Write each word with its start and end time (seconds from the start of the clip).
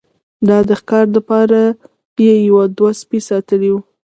او 0.55 0.61
د 0.69 0.71
ښکار 0.79 1.05
د 1.15 1.17
پاره 1.29 1.63
يې 2.25 2.33
يو 2.49 2.59
دوه 2.77 2.91
سپي 3.01 3.19
ساتلي 3.29 3.69
وو 3.71 3.79